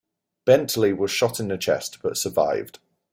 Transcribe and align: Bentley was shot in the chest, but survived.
Bentley 0.45 0.93
was 0.93 1.11
shot 1.11 1.39
in 1.39 1.47
the 1.49 1.59
chest, 1.59 1.99
but 2.01 2.17
survived. 2.17 2.79